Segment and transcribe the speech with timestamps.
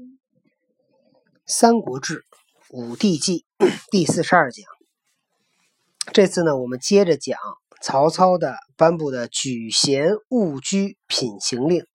[1.46, 2.20] 《三国志·
[2.70, 3.44] 武帝纪》
[3.90, 4.64] 第四十二讲。
[6.12, 7.38] 这次呢，我们接着讲
[7.82, 11.86] 曹操的颁布的举贤勿居品行令。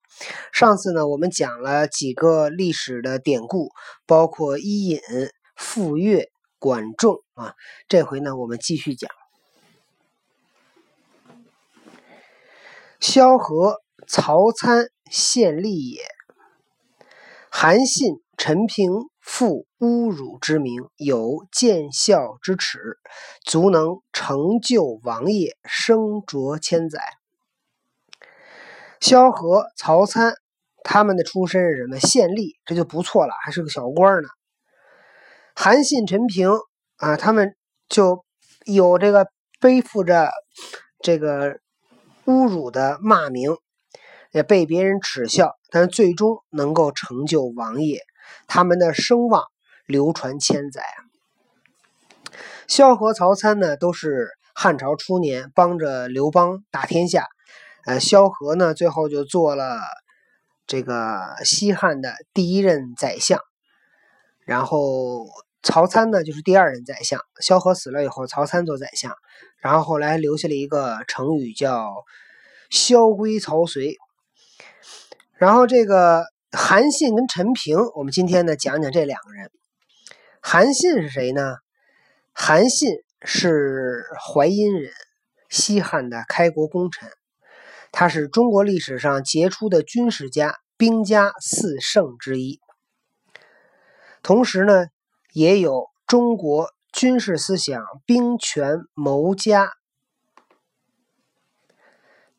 [0.53, 3.69] 上次呢，我们讲了几个历史的典故，
[4.05, 4.99] 包括伊尹、
[5.55, 6.29] 傅说、
[6.59, 7.53] 管仲啊。
[7.87, 9.09] 这回呢，我们继续讲
[12.99, 16.14] 萧何、曹参献吏也。
[17.57, 22.99] 韩信、陈平负侮辱之名，有见孝之耻，
[23.45, 26.99] 足能成就王业，升擢千载。
[28.99, 30.33] 萧何、曹参
[30.83, 31.97] 他们的出身是什么？
[31.97, 34.27] 县吏，这就不错了，还是个小官呢。
[35.55, 36.49] 韩信、陈平
[36.97, 37.55] 啊，他们
[37.87, 38.25] 就
[38.65, 39.27] 有这个
[39.61, 40.29] 背负着
[40.99, 41.61] 这个
[42.25, 43.55] 侮辱的骂名。
[44.31, 47.99] 也被别人耻笑，但最终能够成就王业，
[48.47, 49.43] 他们的声望
[49.85, 50.81] 流传千载。
[52.65, 57.27] 萧何、曹参呢，都是汉朝初年帮着刘邦打天下。
[57.85, 59.81] 呃，萧何呢，最后就做了
[60.65, 63.41] 这个西汉的第一任宰相，
[64.45, 65.27] 然后
[65.61, 67.19] 曹参呢，就是第二任宰相。
[67.41, 69.13] 萧何死了以后，曹参做宰相，
[69.57, 71.93] 然后后来留下了一个成语叫
[72.71, 73.97] “萧规曹随”。
[75.37, 79.51] 然后这个韩信跟陈平，我们今天呢讲讲这两个人。
[80.41, 81.57] 韩信是谁呢？
[82.31, 82.89] 韩信
[83.21, 84.93] 是淮阴人，
[85.49, 87.09] 西汉的开国功臣，
[87.91, 92.61] 他是中国历史上杰出的军事家，兵家四圣之一。
[94.23, 94.85] 同时呢，
[95.33, 99.73] 也有中国军事思想兵权谋家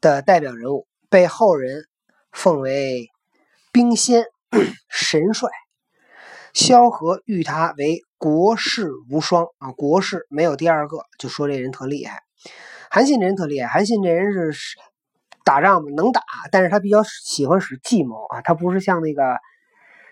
[0.01, 1.87] 的代表人物，被后人。
[2.37, 3.09] 奉为
[3.73, 4.27] 兵仙
[4.91, 5.49] 神帅，
[6.53, 12.21] 萧何誉他为国士无双啊，国士没有第二个，就说这人特厉害。
[12.91, 14.79] 韩信这人特厉害，韩信这人是
[15.45, 16.21] 打仗能打，
[16.53, 19.39] 但是他比较喜欢使计谋啊，他不是像那个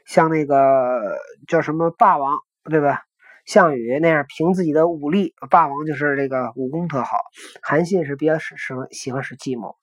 [0.06, 3.02] 像那个叫什么霸王对吧？
[3.44, 7.18] 项羽那样凭自己的武力，霸王就是这个武功特好，
[7.62, 9.76] 韩信是比较使使喜欢使计谋。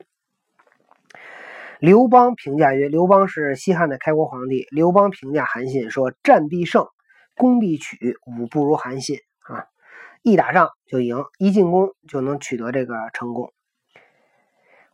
[1.82, 4.68] 刘邦评价曰：“刘邦是西汉的开国皇帝。
[4.70, 6.86] 刘邦评价韩信说：‘战必胜，
[7.36, 9.66] 攻必取，武不如韩信啊！
[10.22, 13.52] 一打仗就赢，一进攻就能取得这个成功。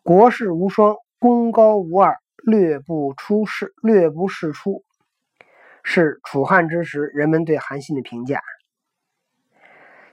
[0.02, 4.86] 国士无双，功高无二，略不出世，略不世出，
[5.84, 8.40] 是楚汉之时人们对韩信的评价。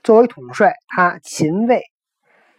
[0.03, 1.83] 作为统帅，他勤卫，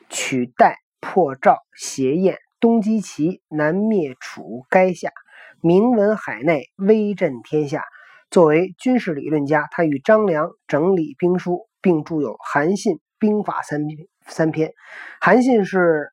[0.09, 5.12] 取代破赵，挟燕。”东击齐，南灭楚，垓下
[5.60, 7.84] 名闻海内，威震天下。
[8.28, 14.72] 作为军事理论家，他与张良整理兵书，并著有《韩信兵法三篇》三篇。
[15.21, 16.10] 韩信是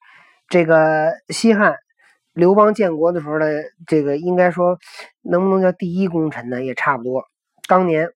[0.47, 1.77] 这个西汉
[2.33, 4.77] 刘邦建国的时候的这个，应该说
[5.23, 6.63] 能不能叫第一功臣呢？
[6.63, 7.23] 也差不多。
[7.67, 8.11] 当年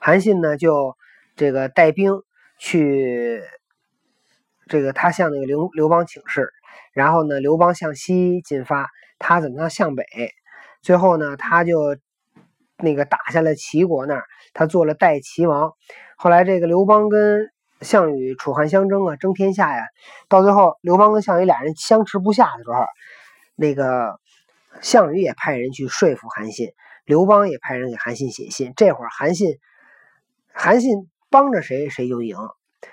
[0.00, 0.96] 韩信呢，就
[1.34, 2.22] 这个带兵
[2.56, 3.42] 去，
[4.66, 6.54] 这个他向那个刘刘邦请示。
[6.92, 8.88] 然后呢，刘邦向西进发，
[9.18, 10.04] 他怎么样向北？
[10.82, 11.96] 最后呢，他就
[12.78, 15.72] 那个打下了齐国那儿，他做了代齐王。
[16.16, 17.50] 后来这个刘邦跟
[17.80, 19.84] 项羽楚汉相争啊，争天下呀。
[20.28, 22.84] 到最后，刘邦跟项羽俩人相持不下的时候，
[23.54, 24.18] 那个
[24.80, 26.70] 项羽也派人去说服韩信，
[27.04, 28.72] 刘邦也派人给韩信写信。
[28.76, 29.58] 这会儿韩信，
[30.52, 32.36] 韩信帮着谁谁就赢。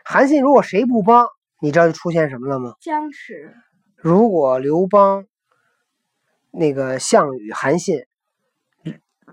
[0.04, 1.28] 韩信如果谁不帮，
[1.62, 2.74] 你知道就出现什么了吗？
[2.82, 3.54] 僵持。
[4.04, 5.28] 如果刘邦、
[6.52, 8.04] 那个项羽、韩信、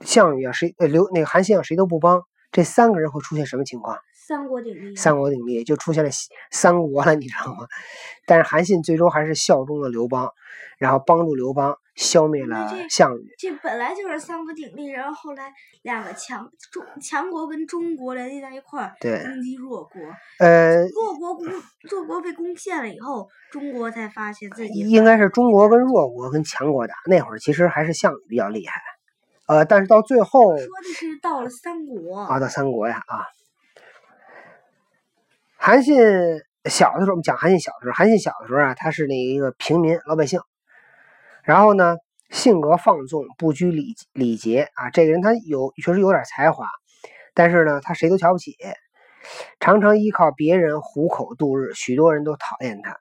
[0.01, 2.23] 项羽啊，谁呃刘那个韩信啊，谁都不帮，
[2.53, 3.99] 这三个人会出现什么情况？
[4.15, 4.95] 三国鼎立。
[4.95, 6.11] 三国鼎立就出现了
[6.53, 7.67] 三国了，你知道吗？
[8.27, 10.31] 但是韩信最终还是效忠了刘邦，
[10.79, 11.77] 然后帮助刘邦。
[12.01, 15.53] 消灭了项羽，这本来就是三国鼎立，然后后来
[15.83, 20.01] 两个强中强国跟中国联系在一块儿，攻击弱国。
[20.39, 21.47] 呃，弱国攻
[21.91, 26.95] 弱国被攻陷了以后，中国才发现自己应该是中国跟弱国跟强国打。
[27.05, 28.81] 那会儿其实还是项羽比较厉害，
[29.47, 33.27] 呃，但是到最后说的是到了三国啊，到三国呀啊。
[35.59, 35.99] 韩信
[36.65, 40.41] 小的时候，我们讲韩信小的时候，韩信小的时候啊，他是那一个平民老百姓。
[41.45, 41.97] 然后呢，
[42.31, 44.91] 性格放纵，不拘礼礼节啊。
[44.91, 46.67] 这个人他有确实有点才华，
[47.35, 48.57] 但是呢，他谁都瞧不起，
[49.59, 52.99] 常常依靠别人糊口度日，许多人都讨厌他。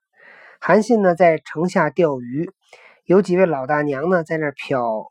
[0.59, 2.51] 韩信呢，在城下钓鱼，
[3.06, 5.06] 有几位老大娘呢，在那漂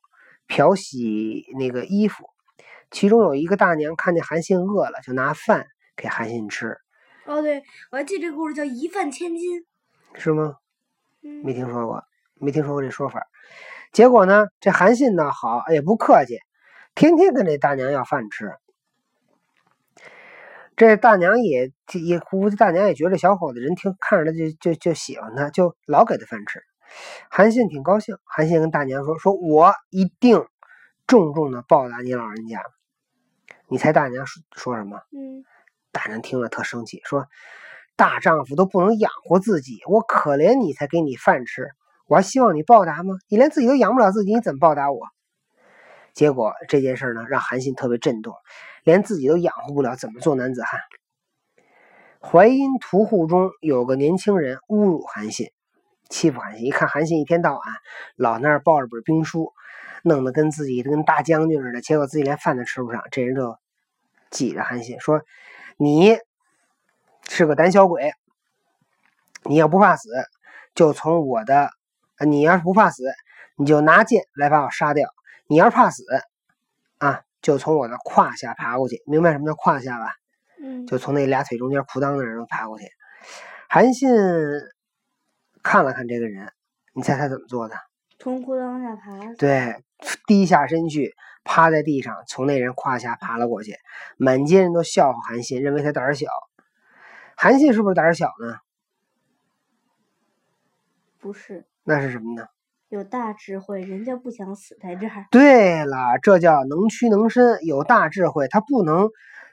[0.47, 2.29] 漂洗那个衣服。
[2.91, 5.67] 其中有一个大娘看见韩信饿了，就拿饭
[5.97, 6.77] 给韩信吃。
[7.27, 9.67] 哦，对，我还记得这故事叫“一饭千金”，
[10.17, 10.55] 是吗？
[11.45, 12.03] 没听说过，
[12.41, 13.27] 没听说过这说法。
[13.93, 16.39] 结果呢，这韩信呢，好也不客气，
[16.95, 18.53] 天天跟这大娘要饭吃。
[20.77, 21.73] 这大娘也
[22.05, 26.63] 也估计大娘也觉得小伙子人挺看着他就就就喜欢他，就老给他饭吃。
[27.31, 30.47] 韩信挺高兴，韩信跟大娘说：“说我一定
[31.07, 32.63] 重重的报答你老人家。”
[33.67, 35.01] 你猜大娘说说什么？
[35.13, 35.45] 嗯。
[35.91, 37.27] 大娘听了特生气，说
[37.97, 41.71] ：“大丈夫都不能养活自己，我可怜你才给你饭吃，
[42.09, 43.15] 我还希望你报答吗？
[43.29, 45.07] 你连自己都养不了自己，你怎么报答我？”
[46.15, 48.35] 结果这件事呢，让韩信特别震动，
[48.83, 50.81] 连自己都养活不了，怎么做男子汉？
[52.21, 55.53] 淮阴屠户中有个年轻人侮辱韩信，
[56.09, 56.67] 欺负韩信。
[56.67, 57.63] 一看韩信一天到晚
[58.17, 59.53] 老那儿抱着本兵书，
[60.03, 63.57] 弄得跟自己跟大将军似的，结果自己连饭都吃不上，这人就
[64.31, 65.21] 挤着韩信说。
[65.77, 66.17] 你
[67.29, 68.11] 是个胆小鬼，
[69.45, 70.09] 你要不怕死，
[70.75, 71.71] 就从我的，
[72.27, 73.05] 你要是不怕死，
[73.57, 75.09] 你就拿剑来把我杀掉。
[75.47, 76.05] 你要是怕死，
[76.99, 79.03] 啊，就从我的胯下爬过去。
[79.07, 80.15] 明白什么叫胯下吧？
[80.63, 82.87] 嗯，就从那俩腿中间裤裆那儿爬过去。
[83.69, 84.11] 韩信
[85.63, 86.53] 看了看这个人，
[86.95, 87.77] 你猜他怎么做的？
[88.19, 89.35] 从裤裆下爬。
[89.35, 89.83] 对，
[90.27, 91.15] 低下身去。
[91.45, 93.75] 趴在地上，从那人胯下爬了过去，
[94.19, 96.27] 满街人都笑话韩信，认为他胆儿小。
[97.35, 98.57] 韩信是不是胆儿小呢？
[101.19, 102.47] 不是，那是什么呢？
[102.91, 105.27] 有大智慧，人家不想死在这儿。
[105.31, 108.47] 对了，这叫能屈能伸，有大智慧。
[108.49, 109.09] 他不能，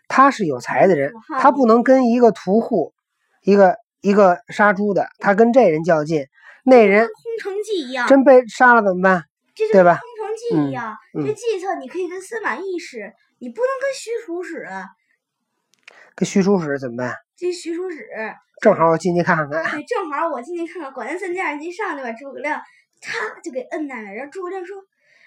[0.09, 2.93] 他是有才的人，他不能跟一个屠户，
[3.41, 6.25] 一个一个杀猪的，他跟这人较劲，
[6.65, 9.23] 那人空城计一样，真被杀了怎么办？
[9.71, 9.97] 对吧？
[9.99, 14.67] 空城计一样，这计策你可以跟司马懿使，你不能跟许褚使。
[16.15, 17.15] 跟许褚使怎么办？
[17.39, 18.07] 跟许褚使，
[18.61, 19.49] 正好我进去看看。
[19.49, 20.91] 对，正好我进去看看。
[20.91, 22.61] 管他三家，一上去把诸葛亮，
[23.01, 24.13] 嚓就给摁那了。
[24.13, 24.77] 然后诸葛亮说：“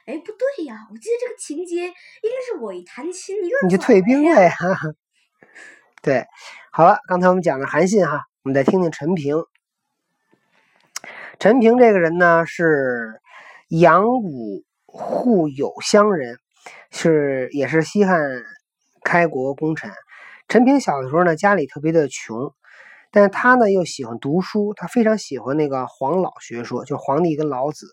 [0.07, 4.53] 哎，不对呀，我记得这个情节应该是我一弹琴，你就你就退兵了呀。
[6.03, 6.27] ”对，
[6.71, 9.45] 好了，刚才我们讲了韩信哈，我们再听听陈平。
[11.39, 13.21] 陈平这个人呢是
[13.69, 14.65] 杨武。
[14.91, 16.39] 户有乡人，
[16.91, 18.19] 是也是西汉
[19.05, 19.93] 开国功臣。
[20.49, 22.55] 陈平小的时候呢，家里特别的穷，
[23.11, 27.87] 但是他呢又喜欢读书，他非常喜欢那个黄老学说，就是皇帝跟老子。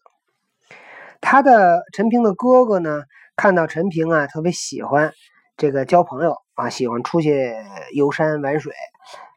[1.19, 3.03] 他的陈平的哥哥呢，
[3.35, 5.11] 看到陈平啊，特别喜欢
[5.57, 7.53] 这个交朋友啊，喜欢出去
[7.93, 8.71] 游山玩水。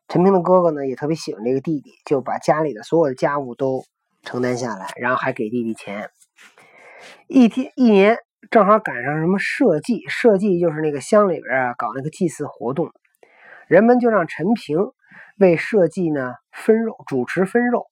[0.06, 3.84] 陈平的哥哥呢，也特别喜欢这个弟弟，就把家里的所有的家务都
[4.22, 6.08] 承担下来，然后还给弟弟钱。
[7.26, 8.16] 一天一年
[8.48, 12.90] 正好赶上什么社稷，社稷就是那个乡里边啊搞那个祭祀活动，
[13.68, 14.78] 人们就让陈平
[15.38, 17.86] 为社稷呢分肉，主持分肉。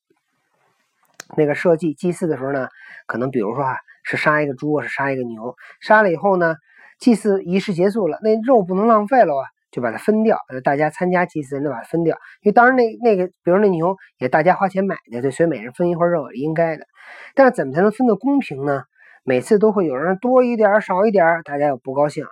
[1.36, 2.68] 那个社稷祭祀的时候呢，
[3.06, 6.54] 可能比如说啊是杀一个猪，是杀一个牛，杀了以后呢，
[6.98, 10.38] 祭祀仪式结束了，那肉不能浪费了啊，就把它分掉。
[10.64, 16.86] 大家参加祭祀人都把它分掉，因为当然那那个，比如那牛也大家花钱买的，所以每人分一块肉也应该的。
[17.34, 18.84] 但是怎么才能分得公平呢？
[19.24, 22.24] 每次都会有人多一点少一点大家又不高兴。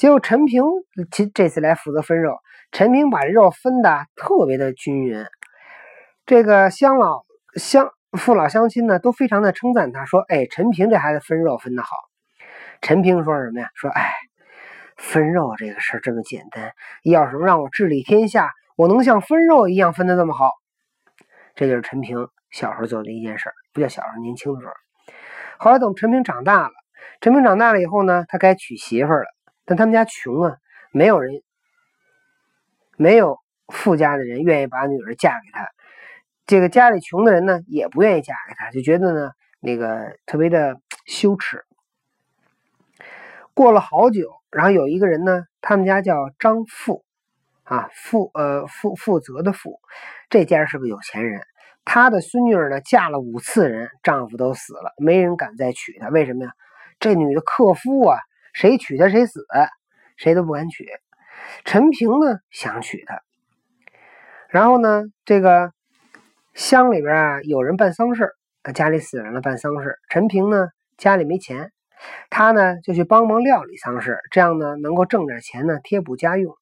[0.00, 0.64] 结果陈平
[1.10, 2.38] 其这次来负责分肉，
[2.72, 5.26] 陈平把这肉分的特别的均匀。
[6.24, 11.90] 这个乡老乡父老乡亲呢都非常的称赞他，说：“哎，陈平这孩子分肉分的好。”
[12.80, 13.68] 陈平说什么呀？
[13.74, 14.10] 说：“哎，
[14.96, 16.72] 分肉这个事儿这么简单，
[17.02, 20.54] 要是让我治理天下，我能像分肉一样分的那么好。”
[21.54, 24.72] 这就是陈平小时候做的一件事，不叫小时候，年轻的时候。
[25.58, 26.72] 后来等陈平长大了，
[27.20, 29.26] 陈平长大了以后呢，他该娶媳妇了。
[29.70, 30.56] 但他们家穷啊，
[30.90, 31.44] 没有人，
[32.96, 35.70] 没有富家的人愿意把女儿嫁给他。
[36.44, 41.64] 这个家里穷的人呢，也不愿意嫁给他，就觉得呢，那个特别的羞耻。
[43.54, 47.04] 过了好久，然后有一个人呢，他们家叫张富，
[47.62, 49.78] 啊，负呃负负责的负，
[50.30, 51.46] 这家是个有钱人。
[51.84, 56.08] 他的孙女儿呢，嫁了五次人，丈夫都死了，没人敢再娶她。
[56.08, 56.50] 为什么呀？
[56.98, 58.18] 这女的克夫啊，
[58.52, 59.46] 谁娶她谁死，
[60.16, 60.86] 谁都不敢娶。
[61.64, 63.22] 陈平呢，想娶她。
[64.48, 65.72] 然后呢，这个
[66.54, 68.34] 乡里边啊，有人办丧事
[68.74, 71.72] 家里死人了，办丧事陈平呢，家里没钱，
[72.30, 76.56] 他呢就去帮忙料理丧事，这样呢能够挣点钱呢，贴补家用。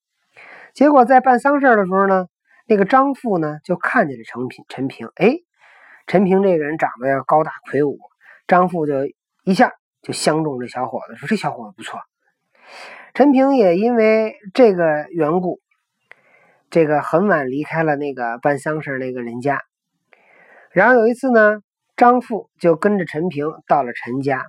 [0.74, 2.26] 结果在办丧事的时候呢。
[2.70, 4.62] 那个张富呢，就看见了陈平。
[4.68, 5.36] 陈平，哎，
[6.06, 7.98] 陈平这个人长得要高大魁梧，
[8.46, 8.92] 张富就
[9.42, 9.72] 一下
[10.08, 12.00] 就相中这小伙子，说这小伙子不错。
[13.12, 15.60] 陈平也因为这个缘故，
[16.70, 19.60] 这个很晚离开了那个办丧事那个人家。
[20.70, 21.58] 然后有一次呢，
[21.94, 24.46] 张富就跟着陈平到了陈家。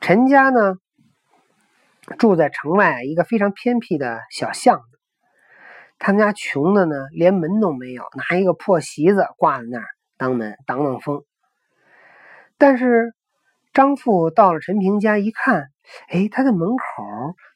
[0.00, 0.76] 陈家呢，
[2.18, 4.98] 住在城外一个非常偏僻的小巷子。
[5.98, 9.86] 他们家穷的呢，连门都没有，拿一个破席子挂在那儿
[10.16, 11.22] 当门挡挡风。
[12.56, 13.12] 但是
[13.72, 15.70] 张富到了陈平家一看，
[16.08, 16.76] 哎，他的门口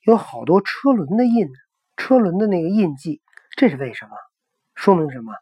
[0.02, 1.48] 有好多车轮的印，
[1.96, 3.20] 车轮的那个印记，
[3.56, 4.12] 这是为什么？
[4.74, 5.32] 说明什么？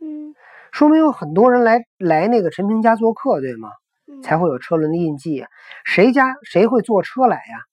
[0.00, 0.34] 嗯
[0.72, 3.68] 说明有很多人来来那个陈平家做客，对吗？
[4.08, 5.48] 嗯才会有车轮的印记啊。
[5.84, 7.64] 谁家谁会坐车来呀？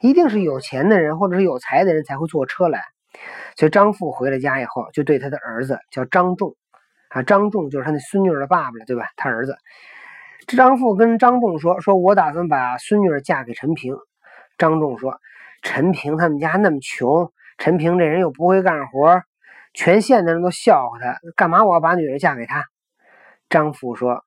[0.00, 2.82] 一定是有钱的人或者是有才的人才会坐车来。
[3.56, 6.56] 所以张富回了家以后，就对他的儿子叫张仲
[7.08, 9.06] 啊，张仲就是他那孙女儿的爸爸了，对吧？
[9.16, 9.56] 他儿子
[10.46, 13.96] 张富跟张仲说：“说我打算把孙女嫁给陈平。”
[14.58, 15.20] 张仲说
[15.62, 19.22] ：“陈平他们家那么穷，陈平这人又不会干活，
[19.74, 22.64] 全县的人都笑话他，干嘛我要把女儿嫁给他？”
[23.48, 24.24] 张富说：“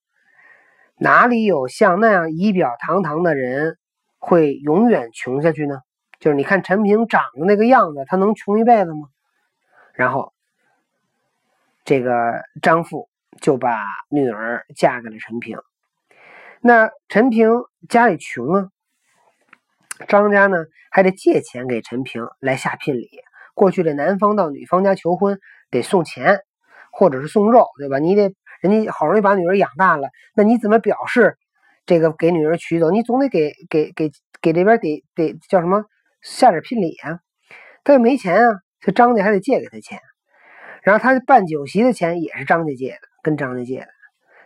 [0.97, 3.77] 哪里有像那样仪表堂堂的人
[4.17, 5.79] 会永远穷下去呢？
[6.19, 9.07] 就是你看陈平长得那个样子，他能穷一辈子吗？”
[9.93, 10.33] 然后，
[11.83, 13.09] 这个张富
[13.41, 15.57] 就把女儿嫁给了陈平。
[16.65, 17.49] 那陈平
[17.89, 18.69] 家里穷啊，
[20.07, 23.09] 张家呢还得借钱给陈平来下聘礼。
[23.53, 25.37] 过去这男方到女方家求婚
[25.69, 26.39] 得送钱，
[26.89, 27.99] 或者是送肉，对吧？
[27.99, 31.37] 你得人家好容易把女儿养大了，那你怎么表示
[31.85, 32.91] 这个给女儿娶走？
[32.91, 34.09] 你总得给给给
[34.41, 35.83] 给这边得得叫什么
[36.21, 37.19] 下点聘礼啊？
[37.83, 39.99] 他又没钱啊，这张家还得借给他钱。
[40.81, 43.87] 然后他办酒席的钱也是张家借的，跟张家借的。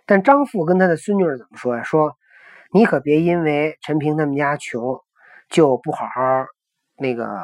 [0.07, 1.83] 但张富跟他的孙女儿怎么说呀？
[1.83, 2.15] 说
[2.71, 4.99] 你可别因为陈平他们家穷，
[5.49, 6.45] 就不好好
[6.97, 7.43] 那个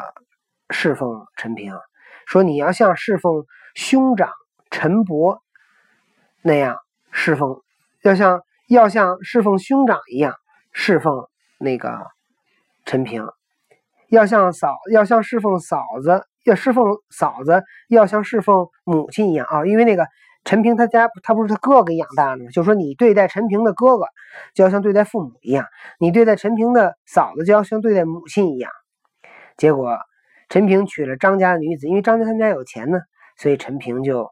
[0.69, 1.77] 侍奉陈平。
[2.25, 4.31] 说你要像侍奉兄长
[4.71, 5.43] 陈伯
[6.41, 6.77] 那样
[7.11, 7.61] 侍奉，
[8.01, 10.35] 要像要像侍奉兄长一样
[10.71, 11.27] 侍奉
[11.59, 12.07] 那个
[12.85, 13.27] 陈平，
[14.07, 19.65] 要像嫂要像侍奉嫂子，要侍奉嫂子，要像侍奉母亲一样啊！
[19.65, 20.07] 因为那个
[20.43, 22.49] 陈平他家他不是他哥给养大的吗？
[22.51, 24.05] 就说你对待陈平的哥哥，
[24.53, 25.65] 就要像对待父母一样；
[25.99, 28.71] 你对待陈平的嫂子，就要像对待母亲一样。
[29.55, 29.97] 结果
[30.49, 32.99] 陈平娶了张家的女子，因为张家他们家有钱呢，
[33.37, 34.29] 所以陈平就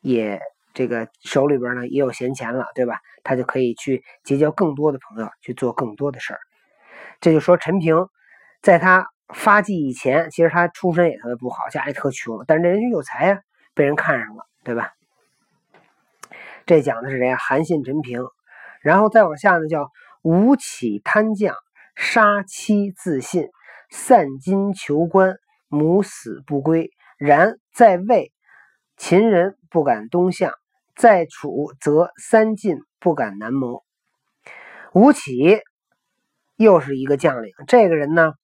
[0.00, 0.40] 也
[0.74, 3.00] 这个手里边呢也有闲钱了，对吧？
[3.24, 6.40] 他就可以去结交更多的朋友，去做更多的事儿。
[7.20, 8.06] 这就说陈平
[8.62, 13.40] 在他发迹以前，其实他出身也特别不好，家里特穷，但是这人家有才呀、
[13.74, 14.92] 被人看上了，对吧？
[16.68, 17.38] 这讲的是谁呀？
[17.38, 18.20] 韩信、陈平，
[18.82, 21.56] 然后再往下呢，叫吴起贪将，
[21.96, 23.48] 杀妻自尽，
[23.88, 26.90] 散金求官，母死不归。
[27.16, 28.34] 然在魏，
[28.98, 30.50] 秦人不敢东向；
[30.94, 33.82] 在楚，则三晋不敢南谋。
[34.92, 35.62] 吴起
[36.56, 38.34] 又是一个将领，这个人呢，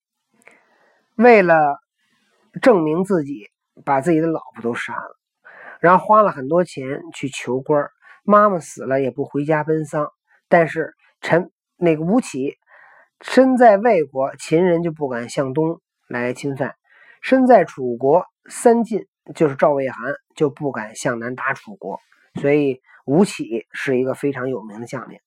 [1.14, 1.76] 为了
[2.62, 3.50] 证明自己，
[3.84, 5.14] 把自己的老婆都杀了，
[5.78, 7.90] 然后花了很多钱去求官儿。
[8.24, 10.10] 妈妈死了也不回家奔丧，
[10.48, 12.56] 但是陈那个吴起
[13.20, 16.70] 身在魏国，秦人就不敢向东来侵犯；
[17.22, 22.00] 身在楚国，三晋就是赵魏韩就不敢向南打楚国。
[22.40, 25.18] 所以吴起是一个非常有名的将领。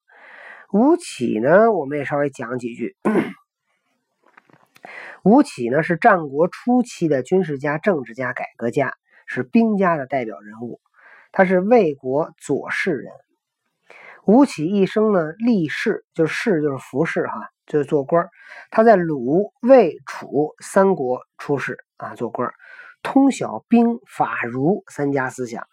[0.73, 2.97] 吴起呢，我们也稍微讲几句。
[5.23, 8.93] 吴起呢是战国初期的军事家、政治家、改革家，
[9.25, 10.79] 是兵家的代表人物。
[11.31, 13.11] 他是魏国左氏人。
[14.25, 18.27] 吴起一生呢，立士，就是士就是服侍哈，就是做官。
[18.71, 22.51] 他在鲁、魏、楚三国出仕啊，做官，
[23.01, 25.65] 通晓兵法儒三家思想，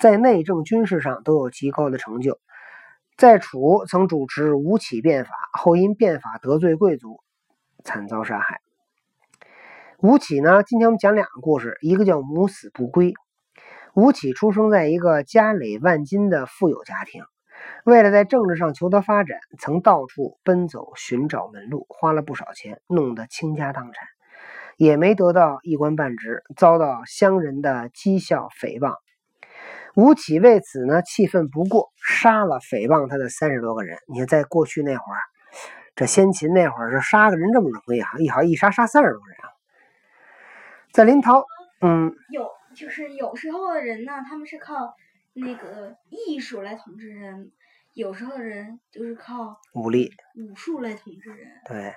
[0.00, 2.40] 在内政军事上都有极高的成就。
[3.16, 7.20] 在楚曾主持吴起变法，后因变法得罪贵族，
[7.84, 8.60] 惨遭杀害。
[9.98, 13.14] 吴起呢，今天我们讲两个故事，一个叫母死不归。
[13.94, 17.22] 吴起出生在一个家累万金的富有家庭，
[17.84, 24.08] 为了在政治上求得发展，曾到处奔走寻找门路，花了不少钱，弄得倾家荡产，
[24.76, 28.96] 也没得到一官半职，遭到乡人的讥笑诽谤。
[29.94, 33.98] 吴起为此呢气愤不过，杀了诽谤他的三十多个人。
[34.08, 35.20] 你看，在过去那会儿，
[35.94, 39.46] 这先秦那会儿是杀个人这么容易啊，一好一杀杀三十多人啊。
[40.92, 41.44] 在临洮，
[41.80, 44.94] 嗯，有就是有时候的人呢，他们是靠
[45.32, 47.52] 那个艺术来统治人，
[47.92, 50.10] 有时候的人就是靠武力。
[50.36, 51.48] 武术来统治人。
[51.66, 51.94] 对。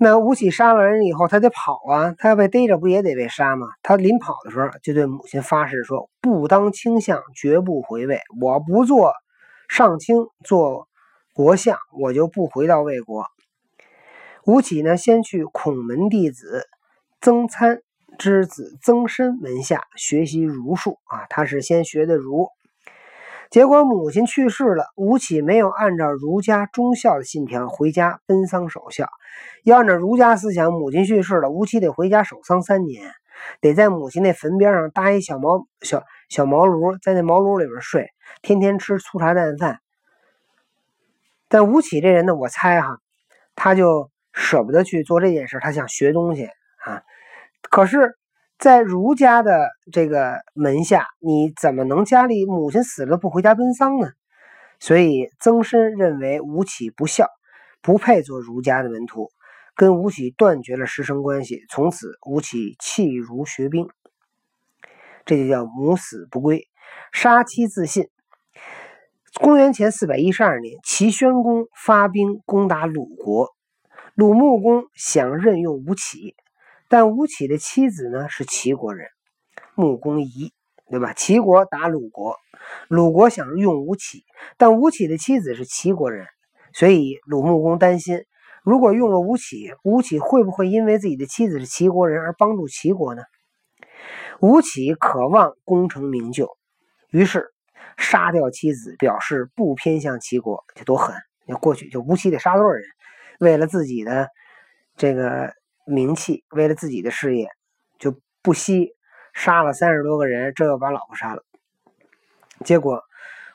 [0.00, 3.66] 那吴起杀了人以后，他得跑啊，他要被逮着，不也得被杀吗？
[3.82, 8.20] 他临跑的时候，就对母亲发誓说：“不当卿相，绝不回魏。
[8.40, 9.12] 我不做
[9.68, 10.14] 上卿，
[10.44, 10.88] 做
[11.34, 13.26] 国相，我就不回到魏国。”
[14.46, 16.68] 吴起呢，先去孔门弟子
[17.20, 17.80] 曾参
[18.18, 22.48] 之子曾参门下学习儒术啊，他是先学的儒。
[23.48, 29.08] 结果母亲去世了，吴起没有按照儒家忠孝的信条回家奔丧守孝。
[29.64, 33.10] 要按照儒家思想，母亲去世了，吴起得回家守丧三年，
[33.62, 38.10] 得在母亲那坟边上搭一小茅小小茅庐，在那茅庐里边睡，
[38.42, 39.78] 天天吃粗茶淡饭。
[41.48, 42.98] 但吴起这人呢，我猜哈，
[43.54, 46.48] 他就舍不得去做这件事，他想学东西
[46.84, 47.02] 啊。
[47.70, 48.16] 可是。
[48.58, 54.08] 在儒家的这个门下，你怎么能家里母亲死了不回家奔丧呢？
[54.80, 57.28] 所以曾参认为吴起不孝，
[57.82, 59.30] 不配做儒家的门徒，
[59.76, 61.60] 跟吴起断绝了师生关系。
[61.70, 63.88] 从此，吴起弃儒学兵，
[65.24, 66.66] 这就叫母死不归，
[67.12, 68.08] 杀妻自尽。
[69.40, 73.54] 公元前四百一十二年，齐宣公发兵攻打鲁国，
[74.16, 76.34] 鲁穆公想任用吴起。
[76.88, 79.08] 但吴起的妻子呢是齐国人，
[79.74, 80.52] 穆公仪，
[80.88, 81.12] 对吧？
[81.12, 82.36] 齐国打鲁国，
[82.88, 84.24] 鲁国想用吴起，
[84.56, 86.26] 但吴起的妻子是齐国人，
[86.72, 88.24] 所以鲁穆公担心，
[88.64, 93.22] 如果用了吴起，吴起会不会因为自己的妻子是齐国人而帮助齐国呢？
[94.40, 96.56] 吴起渴望功成名就，
[97.10, 97.52] 于是
[97.98, 101.14] 杀掉妻子，表示不偏向齐国，这多狠！
[101.44, 102.82] 要过去就吴起得杀多少人？
[103.40, 104.30] 为了自己的
[104.96, 105.52] 这个。
[105.88, 107.48] 名气，为了自己的事业，
[107.98, 108.94] 就不惜
[109.32, 111.42] 杀了三十多个人，这又把老婆杀了。
[112.64, 113.02] 结果，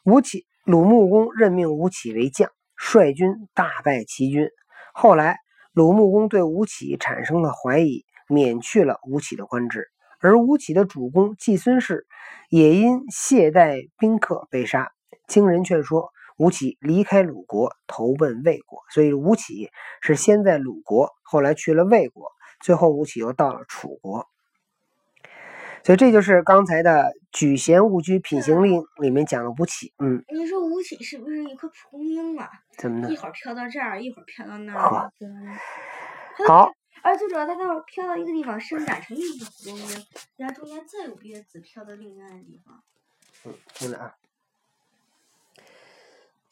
[0.04, 4.50] 吴起鲁穆公任命吴起为将，率军大败齐军。
[4.94, 5.38] 后来，
[5.74, 9.88] 鲁穆公对吴起产生了怀疑，免去了吴起的官职。
[10.20, 12.08] 而吴起的主公季孙氏
[12.50, 14.92] 也因懈怠宾客被杀。
[15.28, 16.12] 经人劝说，
[16.44, 18.80] 吴起离开鲁国，投奔魏国。
[18.94, 19.70] 所以，吴起
[20.02, 22.34] 是先在鲁国，后来去了魏国。
[22.60, 24.28] 最后，吴起又到了楚国，
[25.86, 29.94] 所以这就是刚才的《举贤勿居品行令》里面讲的吴起。
[30.00, 32.50] 嗯，你说吴起是不是一颗蒲公英啊？
[32.78, 33.14] 怎么的？
[33.14, 35.12] 一会儿飘到这儿，一会儿飘到那儿。
[36.46, 36.74] 好。
[37.04, 42.84] 而最主要，它待会儿飘到一个地方，伸展成一个蒲公英，然后中间再有别的籽飘到另外的地方。
[43.46, 44.16] 嗯，听着啊。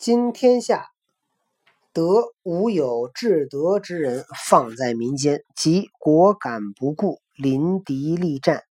[0.04, 0.88] 今天下。
[1.94, 8.64] 德无有至德之人，放在民间，即果敢不顾，临敌力战。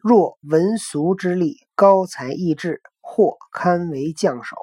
[0.00, 4.56] 若文俗之力，高才异志，或堪为将首；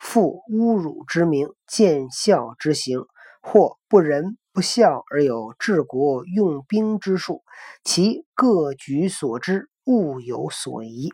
[0.00, 3.04] 负侮辱之名，见效之行，
[3.42, 7.42] 或不仁不孝而有治国用兵之术，
[7.84, 11.10] 其各举所知，物有所疑。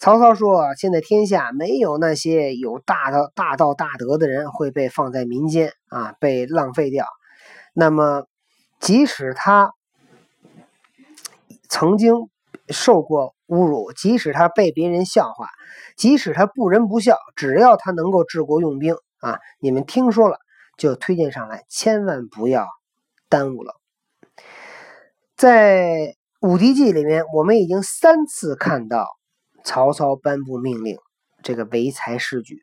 [0.00, 7.04] 曹操说：“现在天下没有那些有大道、大道、大德的人会被放在民间啊，被浪费掉。
[7.74, 8.28] 那么，
[8.78, 9.72] 即使他
[11.68, 12.14] 曾经
[12.68, 15.48] 受过侮辱，即使他被别人笑话，
[15.96, 20.38] 即使他不仁不孝，只要他能够治国用兵啊，你们听说了
[20.76, 22.68] 就推荐上来，千万不要
[23.28, 23.74] 耽误了。
[25.36, 26.14] 在
[26.48, 29.08] 《武帝纪》里面，我们已经三次看到。”
[29.68, 30.96] 曹操颁布命令，
[31.42, 32.58] 这个唯才是举，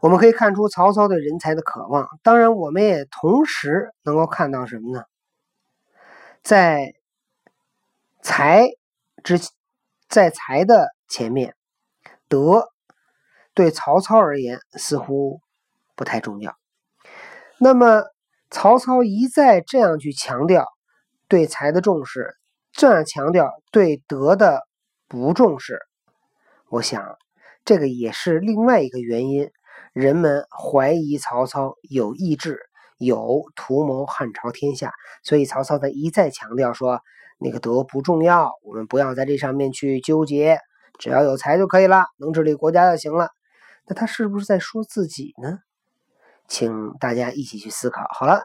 [0.00, 2.08] 我们可以看出曹操对人才的渴望。
[2.24, 5.04] 当然，我们也同时能够看到什么呢？
[6.42, 6.94] 在
[8.22, 8.66] 才
[9.22, 9.38] 之，
[10.08, 11.54] 在才的前面，
[12.26, 12.72] 德
[13.54, 15.40] 对曹操而言似乎
[15.94, 16.56] 不太重要。
[17.60, 18.02] 那么，
[18.50, 20.66] 曹操一再这样去强调
[21.28, 22.36] 对才的重视，
[22.72, 24.65] 这样强调对德的。
[25.08, 25.78] 不重视，
[26.68, 27.16] 我想
[27.64, 29.50] 这个也是另外一个原因。
[29.92, 32.58] 人们怀疑曹操有意志，
[32.98, 34.92] 有图谋汉朝天下，
[35.22, 37.00] 所以曹操他一再强调说
[37.38, 40.58] ：“那个德不重要，我们不要在这上面去纠结，
[40.98, 43.30] 只要有才就可以了，能治理国家就行了。”
[43.88, 45.60] 那他是不是在说自己呢？
[46.48, 48.02] 请大家一起去思考。
[48.18, 48.42] 好了，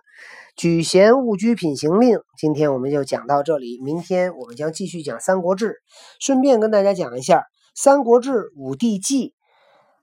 [0.55, 3.79] 举贤勿拘品行令，今天我们就讲到这里。
[3.81, 5.67] 明天我们将继续讲《三国志》，
[6.19, 7.39] 顺便跟大家讲一下
[7.75, 9.29] 《三国志·五帝纪》。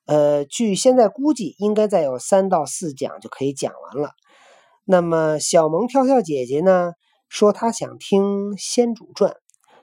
[0.07, 4.13] 呃，据现在估计，应该再有三到四讲就可以讲完了。
[4.85, 6.93] 那么小萌跳跳姐姐呢，
[7.29, 8.23] 说她想听
[8.57, 9.33] 《先主传》，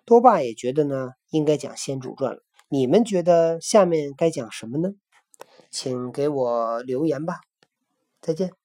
[0.04, 2.41] 多爸也觉得呢应该讲《先主传》了。
[2.69, 4.89] 你们觉得下面该讲什么呢？
[5.69, 7.36] 请给我留言吧。
[8.26, 8.64] 再见。